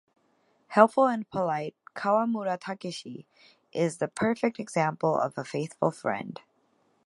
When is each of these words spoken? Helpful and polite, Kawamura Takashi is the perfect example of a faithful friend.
Helpful 0.69 1.05
and 1.05 1.29
polite, 1.29 1.75
Kawamura 1.95 2.57
Takashi 2.57 3.27
is 3.71 3.97
the 3.99 4.07
perfect 4.07 4.59
example 4.59 5.15
of 5.15 5.37
a 5.37 5.43
faithful 5.45 5.91
friend. 5.91 6.41